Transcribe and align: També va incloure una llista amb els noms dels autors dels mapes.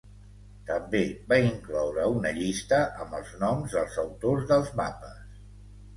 També 0.69 1.01
va 1.33 1.37
incloure 1.49 2.07
una 2.15 2.31
llista 2.39 2.81
amb 3.05 3.15
els 3.21 3.35
noms 3.45 3.79
dels 3.79 4.03
autors 4.07 4.49
dels 4.53 4.73
mapes. 4.81 5.25